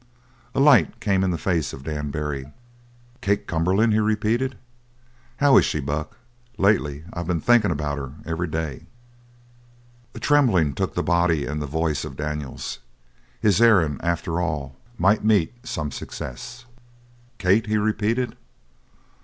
A 0.55 0.59
light 0.59 0.99
came 0.99 1.23
in 1.23 1.29
the 1.29 1.37
face 1.37 1.73
of 1.73 1.83
Dan 1.83 2.09
Barry. 2.09 2.49
"Kate 3.21 3.45
Cumberland?" 3.45 3.93
he 3.93 3.99
repeated. 3.99 4.57
"How 5.37 5.57
is 5.57 5.65
she, 5.65 5.79
Buck? 5.79 6.17
Lately, 6.57 7.03
I 7.13 7.21
been 7.21 7.39
thinkin' 7.39 7.69
about 7.69 7.99
her 7.99 8.13
every 8.25 8.47
day." 8.47 8.87
A 10.15 10.19
trembling 10.19 10.73
took 10.73 10.95
the 10.95 11.03
body 11.03 11.45
and 11.45 11.61
the 11.61 11.67
voice 11.67 12.03
of 12.03 12.17
Daniels; 12.17 12.79
his 13.39 13.61
errand, 13.61 14.01
after 14.03 14.41
all, 14.41 14.75
might 14.97 15.23
meet 15.23 15.53
some 15.67 15.91
success. 15.91 16.65
"Kate?" 17.37 17.67
he 17.67 17.77
repeated. 17.77 18.35